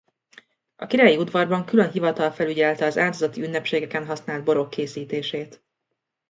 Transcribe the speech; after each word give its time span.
A 0.75 0.85
király 0.85 1.17
udvarban 1.17 1.65
külön 1.65 1.91
hivatal 1.91 2.31
felügyelte 2.31 2.85
az 2.85 2.97
áldozati 2.97 3.41
ünnepségeken 3.43 4.05
használt 4.05 4.43
borok 4.43 4.69
készítését. 4.69 5.63